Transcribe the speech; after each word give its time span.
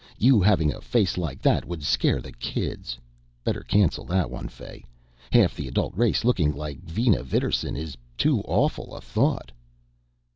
"You 0.17 0.41
having 0.41 0.73
a 0.73 0.81
face 0.81 1.15
like 1.15 1.43
that 1.43 1.63
would 1.63 1.83
scare 1.83 2.21
the 2.21 2.31
kids. 2.31 2.97
Better 3.43 3.61
cancel 3.61 4.03
that 4.05 4.31
one, 4.31 4.47
Fay. 4.47 4.83
Half 5.31 5.55
the 5.55 5.67
adult 5.67 5.95
race 5.95 6.25
looking 6.25 6.55
like 6.55 6.79
Vina 6.81 7.21
Vidarsson 7.23 7.77
is 7.77 7.95
too 8.17 8.41
awful 8.45 8.95
a 8.95 9.01
thought." 9.01 9.51